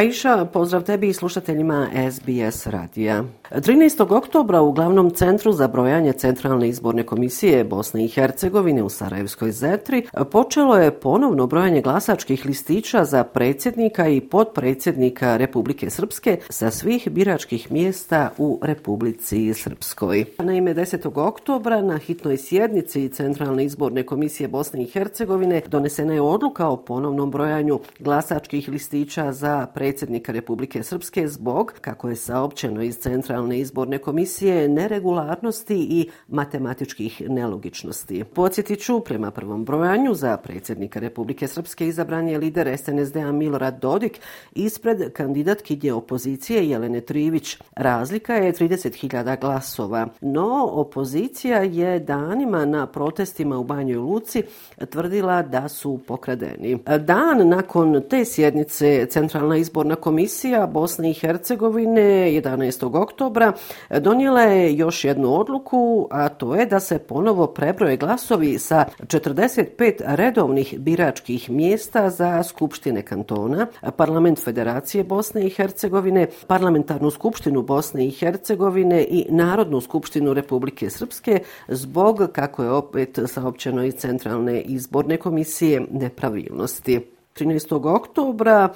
[0.00, 3.24] Pa Aisha, pozdrav tebi i slušateljima SBS radija.
[3.50, 4.16] 13.
[4.16, 10.06] oktobra u glavnom centru za brojanje Centralne izborne komisije Bosne i Hercegovine u Sarajevskoj Zetri
[10.32, 17.72] počelo je ponovno brojanje glasačkih listića za predsjednika i podpredsjednika Republike Srpske sa svih biračkih
[17.72, 20.24] mjesta u Republici Srpskoj.
[20.38, 21.20] Na ime 10.
[21.28, 27.30] oktobra na hitnoj sjednici Centralne izborne komisije Bosne i Hercegovine donesena je odluka o ponovnom
[27.30, 29.89] brojanju glasačkih listića za predsjednika
[30.32, 38.24] Republike Srpske zbog, kako je saopćeno iz Centralne Centralne izborne komisije neregularnosti i matematičkih nelogičnosti.
[38.24, 44.20] Podsjetit ću, prema prvom brojanju za predsjednika Republike Srpske izabran je lider SNSD-a Milorad Dodik
[44.52, 47.56] ispred kandidatkinje opozicije Jelene Trivić.
[47.76, 54.42] Razlika je 30.000 glasova, no opozicija je danima na protestima u Banjoj Luci
[54.90, 56.78] tvrdila da su pokradeni.
[56.98, 59.69] Dan nakon te sjednice Centralna izborna
[60.00, 63.02] komisija Bosne i Hercegovine 11.
[63.02, 63.52] oktobra oktobra
[64.00, 69.92] donijela je još jednu odluku, a to je da se ponovo prebroje glasovi sa 45
[70.06, 78.10] redovnih biračkih mjesta za Skupštine kantona, Parlament Federacije Bosne i Hercegovine, Parlamentarnu skupštinu Bosne i
[78.10, 85.86] Hercegovine i Narodnu skupštinu Republike Srpske zbog, kako je opet saopćeno iz Centralne izborne komisije,
[85.90, 87.00] nepravilnosti.
[87.34, 87.94] 13.
[87.94, 88.68] oktobra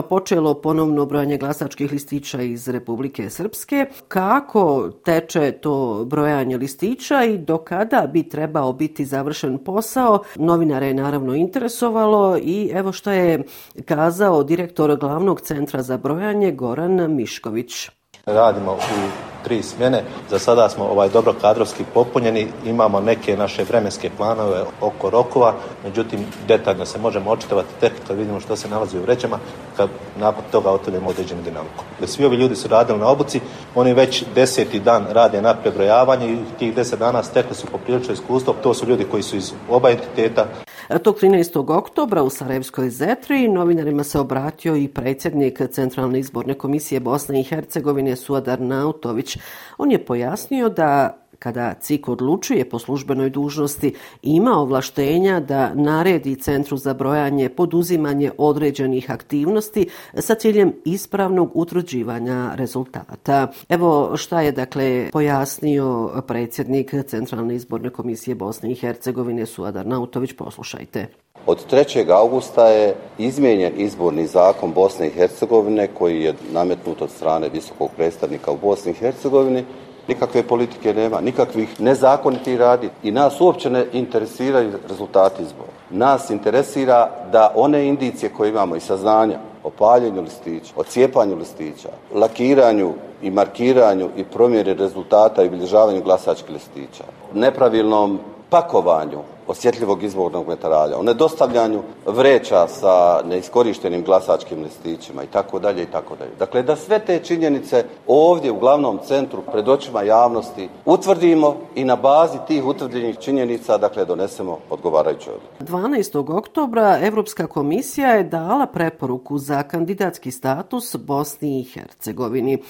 [0.00, 3.86] počelo ponovno brojanje glasačkih listića iz Republike Srpske.
[4.08, 10.22] Kako teče to brojanje listića i do kada bi trebao biti završen posao?
[10.36, 13.42] Novinare je naravno interesovalo i evo što je
[13.84, 17.88] kazao direktor glavnog centra za brojanje Goran Mišković.
[18.26, 20.02] Radimo u tri smjene.
[20.30, 22.48] Za sada smo ovaj dobro kadrovski popunjeni.
[22.64, 25.54] Imamo neke naše vremenske planove oko rokova.
[25.84, 29.38] Međutim, detaljno se možemo očitovati tek kad vidimo što se nalazi u vrećama,
[29.76, 31.84] kad nakon toga otvorimo određenu dinamiku.
[32.06, 33.40] Svi ovi ljudi su radili na obuci.
[33.74, 38.54] Oni već deseti dan rade na prebrojavanju i tih deset dana stekli su poprilično iskustvo.
[38.62, 40.46] To su ljudi koji su iz oba entiteta.
[40.88, 41.76] E, tog 13.
[41.78, 48.16] oktobra u Sarajevskoj Zetri novinarima se obratio i predsjednik Centralne izborne komisije Bosne i Hercegovine
[48.16, 49.38] Suadar Nautović.
[49.78, 56.76] On je pojasnio da kada CIK odlučuje po službenoj dužnosti ima ovlaštenja da naredi Centru
[56.76, 63.52] za brojanje poduzimanje određenih aktivnosti sa ciljem ispravnog utvrđivanja rezultata.
[63.68, 70.32] Evo šta je dakle pojasnio predsjednik Centralne izborne komisije Bosne i Hercegovine Suadar Nautović.
[70.32, 71.06] Poslušajte.
[71.46, 72.10] Od 3.
[72.10, 78.50] augusta je izmijenjen izborni zakon Bosne i Hercegovine koji je nametnut od strane visokog predstavnika
[78.52, 79.64] u Bosni i Hercegovini
[80.08, 85.70] nikakve politike nema, nikakvih nezakoniti radi i nas uopće ne interesiraju rezultati izbora.
[85.90, 91.88] Nas interesira da one indicije koje imamo i saznanja o paljenju listića, o cijepanju listića,
[92.14, 92.92] lakiranju
[93.22, 97.04] i markiranju i promjeri rezultata i obilježavanju glasačkih listića,
[97.34, 98.18] nepravilnom
[98.50, 99.18] pakovanju
[99.52, 106.16] osjetljivog izbornog metaralja, o nedostavljanju vreća sa neiskorištenim glasačkim listićima i tako dalje i tako
[106.16, 106.30] dalje.
[106.38, 111.96] Dakle, da sve te činjenice ovdje u glavnom centru pred očima javnosti utvrdimo i na
[111.96, 115.72] bazi tih utvrđenih činjenica, dakle, donesemo odgovarajuće odluke.
[115.72, 116.36] 12.
[116.38, 122.62] oktobra Evropska komisija je dala preporuku za kandidatski status Bosni i Hercegovini.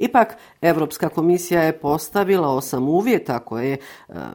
[0.00, 3.78] Ipak, Evropska komisija je postavila osam uvjeta koje e,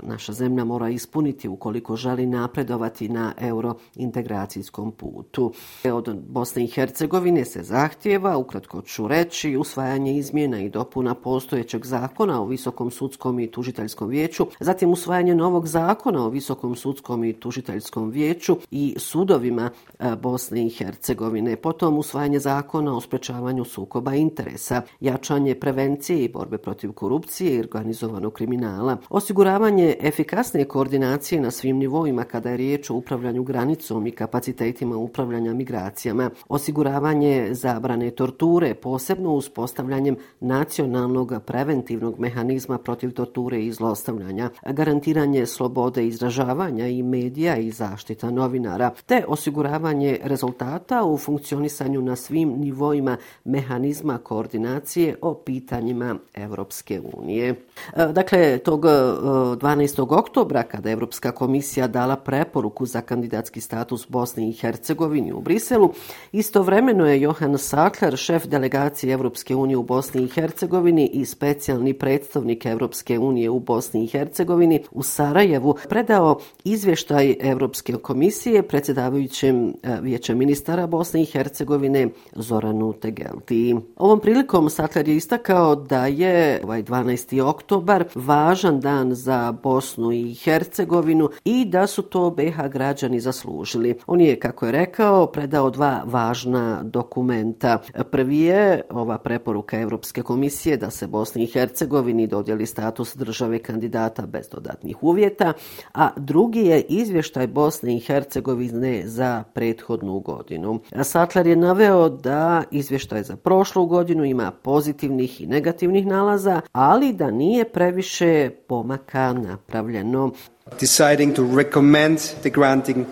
[0.02, 5.54] naša zemlja mora ispuniti ukoliko želi napredovati na eurointegracijskom putu.
[5.94, 12.42] Od Bosne i Hercegovine se zahtjeva, ukratko ću reći, usvajanje izmjena i dopuna postojećeg zakona
[12.42, 18.10] o Visokom sudskom i tužiteljskom vijeću, zatim usvajanje novog zakona o Visokom sudskom i tužiteljskom
[18.10, 19.70] vijeću i sudovima
[20.00, 26.58] e, Bosne i Hercegovine, potom usvajanje zakona o sprečavanju sukoba interesa, jačanje prevencije i borbe
[26.58, 32.96] protiv korupcije i organizovanog kriminala, osiguravanje efikasne koordinacije na svim nivoima kada je riječ o
[32.96, 43.12] upravljanju granicom i kapacitetima upravljanja migracijama, osiguravanje zabrane torture, posebno uspostavljanjem nacionalnog preventivnog mehanizma protiv
[43.12, 51.18] torture i zlostavljanja, garantiranje slobode izražavanja i medija i zaštita novinara, te osiguravanje rezultata u
[51.18, 57.50] funkcionisanju na svim nivoima mehanizma koordinacije o pitanjima Evropske unije.
[57.50, 60.18] E, dakle, tog e, 12.
[60.20, 65.94] Oktobra, kada Evropska komisija komisija dala preporuku za kandidatski status Bosne i Hercegovini u Briselu.
[66.32, 72.66] Istovremeno je Johan Sakler, šef delegacije Evropske unije u Bosni i Hercegovini i specijalni predstavnik
[72.66, 80.36] Evropske unije u Bosni i Hercegovini u Sarajevu, predao izvještaj Evropske komisije predsjedavajućem e, vijeća
[80.36, 83.76] ministara Bosne i Hercegovine Zoranu Tegelti.
[83.96, 87.42] Ovom prilikom Sakler je istakao da je ovaj 12.
[87.42, 93.98] oktobar važan dan za Bosnu i Hercegovinu i da su to BH građani zaslužili.
[94.08, 97.82] On je, kako je rekao, predao dva važna dokumenta.
[98.12, 104.26] Prvi je ova preporuka Evropske komisije da se Bosni i Hercegovini dodjeli status države kandidata
[104.26, 105.54] bez dodatnih uvjeta,
[105.94, 110.80] a drugi je izvještaj Bosne i Hercegovine za prethodnu godinu.
[111.04, 117.32] Sattler je naveo da izvještaj za prošlu godinu ima pozitivnih i negativnih nalaza, ali da
[117.32, 120.32] nije previše pomaka napravljeno.
[120.80, 123.06] Deciding to recommend the granting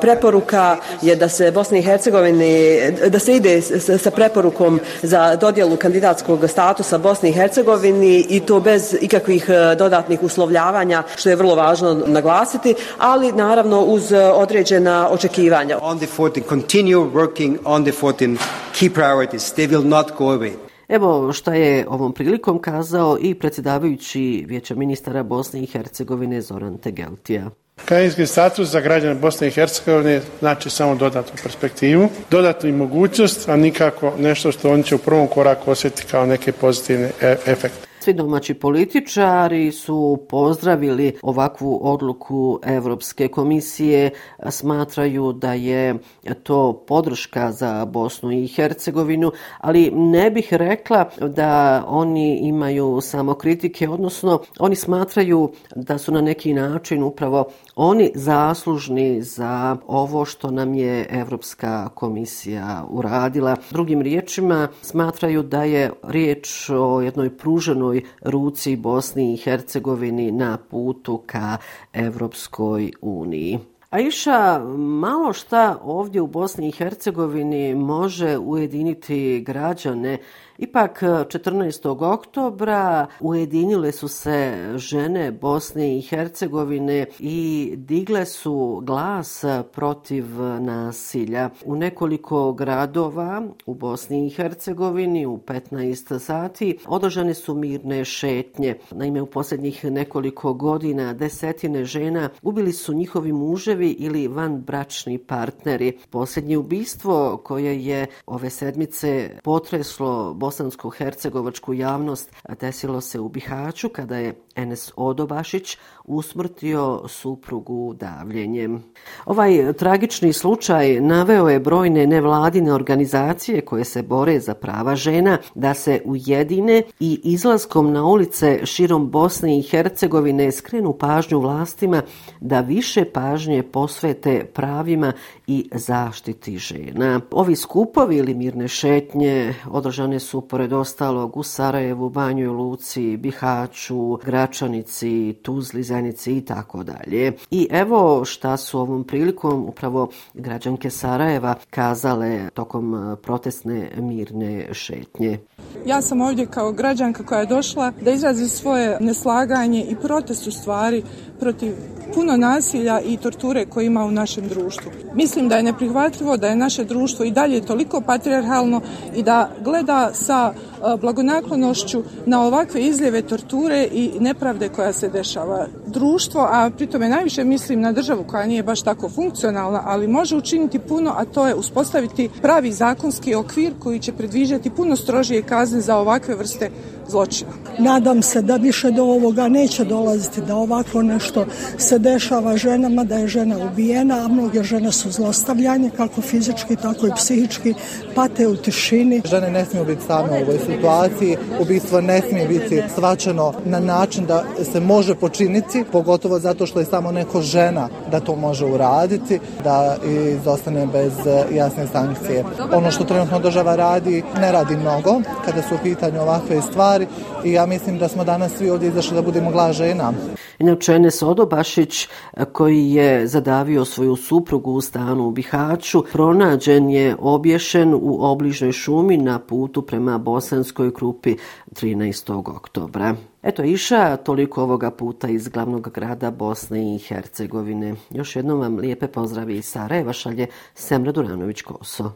[0.00, 3.62] Preporuka je da se Bosni i Hercegovini, da se ide
[3.98, 11.02] sa preporukom za dodjelu kandidatskog statusa Bosni i Hercegovini i to bez ikakvih dodatnih uslovljavanja,
[11.16, 15.78] što je vrlo važno naglasiti, ali naravno uz određena očekivanja.
[15.82, 18.36] On the 14, continue working on the 14
[18.80, 19.54] key priorities.
[19.54, 20.65] They will not go away.
[20.88, 27.50] Evo što je ovom prilikom kazao i predsjedavajući vijeća ministara Bosne i Hercegovine Zoran Tegeltija.
[27.84, 34.12] Krajinski status za građane Bosne i Hercegovine znači samo dodatnu perspektivu, dodatnu mogućnost, a nikako
[34.18, 37.85] nešto što oni će u prvom koraku osjetiti kao neke pozitivne e- efekte.
[38.06, 44.10] Svi domaći političari su pozdravili ovakvu odluku Evropske komisije,
[44.48, 45.98] smatraju da je
[46.42, 53.88] to podrška za Bosnu i Hercegovinu, ali ne bih rekla da oni imaju samo kritike,
[53.88, 57.44] odnosno oni smatraju da su na neki način upravo
[57.76, 63.56] oni zaslužni za ovo što nam je Evropska komisija uradila.
[63.70, 70.58] Drugim riječima smatraju da je riječ o jednoj pruženoj našoj ruci Bosni i Hercegovini na
[70.70, 71.58] putu ka
[71.92, 73.58] Evropskoj uniji.
[73.90, 80.18] A iša, malo šta ovdje u Bosni i Hercegovini može ujediniti građane
[80.58, 82.12] Ipak e, 14.
[82.12, 90.24] oktobra ujedinile su se žene Bosne i Hercegovine i digle su glas protiv
[90.60, 91.50] nasilja.
[91.64, 98.76] U nekoliko gradova u Bosni i Hercegovini u 15 sati održane su mirne šetnje.
[98.90, 105.98] Naime, u posljednjih nekoliko godina desetine žena ubili su njihovi muževi ili vanbračni partneri.
[106.10, 114.34] Posljednje ubistvo koje je ove sedmice potreslo bosansko-hercegovačku javnost desilo se u Bihaću kada je
[114.56, 118.82] Enes Odobašić usmrtio suprugu davljenjem.
[119.24, 125.74] Ovaj tragični slučaj naveo je brojne nevladine organizacije koje se bore za prava žena da
[125.74, 132.02] se ujedine i izlaskom na ulice širom Bosne i Hercegovine skrenu pažnju vlastima
[132.40, 135.12] da više pažnje posvete pravima
[135.46, 137.20] i zaštiti žena.
[137.30, 145.34] Ovi skupovi ili mirne šetnje održane su pored ostalog u Sarajevu, Banjoj Luci, Bihaću, Gračanici,
[145.42, 147.32] Tuzli, Zenici i tako dalje.
[147.50, 155.38] I evo šta su ovom prilikom upravo građanke Sarajeva kazale tokom e, protestne mirne šetnje.
[155.86, 160.50] Ja sam ovdje kao građanka koja je došla da izrazi svoje neslaganje i protest u
[160.50, 161.02] stvari
[161.40, 161.74] protiv
[162.14, 164.92] puno nasilja i torture koje ima u našem društvu.
[165.14, 168.80] Mislim da je neprihvatljivo da je naše društvo i dalje toliko patriarhalno
[169.14, 175.66] i da gleda sa e, blagonaklonošću na ovakve izljeve torture i nepravde koja se dešava.
[175.96, 180.78] Društvo, a pritome najviše mislim na državu koja nije baš tako funkcionalna, ali može učiniti
[180.78, 185.96] puno, a to je uspostaviti pravi zakonski okvir koji će predviđati puno strožije kazne za
[185.96, 186.70] ovakve vrste
[187.08, 187.50] zločina.
[187.78, 191.46] Nadam se da više do ovoga neće dolaziti, da ovako nešto
[191.78, 197.06] se dešava ženama, da je žena ubijena, a mnoge žene su zlostavljanje, kako fizički, tako
[197.06, 197.74] i psihički,
[198.14, 199.22] pate u tišini.
[199.24, 204.26] Žene ne smiju biti same u ovoj situaciji, ubistvo ne smije biti svačeno na način
[204.26, 209.40] da se može počiniti, pogotovo zato što je samo neko žena da to može uraditi,
[209.64, 209.96] da
[210.40, 212.44] izostane bez e, jasne sankcije.
[212.72, 217.06] Ono što trenutno država radi, ne radi mnogo kada su u pitanju ovakve stvari,
[217.44, 220.12] i ja mislim da smo danas svi ovdje izašli da budemo glas žena.
[220.58, 222.08] Inače, Enes Odobašić,
[222.52, 229.16] koji je zadavio svoju suprugu u stanu u Bihaću, pronađen je obješen u obližnoj šumi
[229.16, 231.36] na putu prema Bosanskoj krupi
[231.72, 232.56] 13.
[232.56, 233.14] oktobra.
[233.46, 237.94] Eto iša, toliko ovoga puta iz glavnog grada Bosne i Hercegovine.
[238.10, 242.10] Još jednom vam lijepe pozdravi iz Sarajeva šalje Semra Duranović-Koso.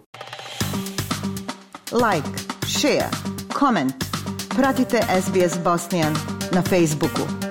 [1.92, 3.10] Like, share,
[3.58, 3.94] comment.
[4.56, 6.14] Pratite SBS Bosnian
[6.52, 7.49] na Facebooku.